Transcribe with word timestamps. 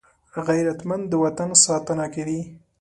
غیرتمند 0.47 1.03
د 1.09 1.13
وطن 1.23 1.49
ساتنه 1.65 2.05
کوي 2.13 2.41